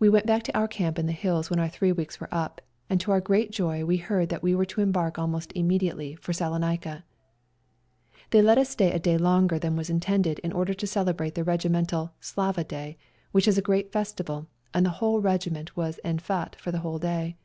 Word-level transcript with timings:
We 0.00 0.08
went 0.08 0.26
back 0.26 0.42
to 0.42 0.58
our 0.58 0.66
camp 0.66 0.98
in 0.98 1.06
the 1.06 1.12
hills 1.12 1.50
when 1.50 1.60
our 1.60 1.68
three 1.68 1.92
weeks 1.92 2.18
were 2.18 2.26
up, 2.32 2.60
and 2.90 3.00
to 3.00 3.12
oiu* 3.12 3.22
great 3.22 3.52
joy 3.52 3.84
we 3.84 3.96
heard 3.98 4.28
that 4.28 4.42
we 4.42 4.56
were 4.56 4.64
to 4.64 4.80
embark 4.80 5.20
almost 5.20 5.52
immediately 5.54 6.16
for 6.16 6.32
Salonica. 6.32 7.04
They 8.30 8.42
let 8.42 8.58
us 8.58 8.70
stay 8.70 8.90
a 8.90 8.98
day 8.98 9.16
longer 9.16 9.56
than 9.60 9.76
was 9.76 9.88
intended 9.88 10.40
in 10.40 10.50
order 10.50 10.74
to 10.74 10.86
celebrate 10.88 11.36
the 11.36 11.44
regi 11.44 11.68
mental" 11.68 12.10
Slava 12.34 12.64
day," 12.64 12.98
which 13.30 13.46
is 13.46 13.56
a 13.56 13.62
great 13.62 13.92
festival, 13.92 14.48
and 14.74 14.84
the 14.84 14.90
whole 14.98 15.20
regiment 15.20 15.70
w^as 15.76 16.00
en 16.02 16.18
fete 16.18 16.56
for 16.56 16.72
the 16.72 16.80
whole 16.80 16.98
day. 16.98 17.36